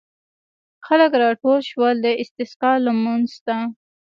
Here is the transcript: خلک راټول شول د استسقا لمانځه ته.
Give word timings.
خلک 0.85 1.11
راټول 1.23 1.59
شول 1.69 1.95
د 2.05 2.07
استسقا 2.21 2.71
لمانځه 2.85 3.39
ته. 3.45 3.57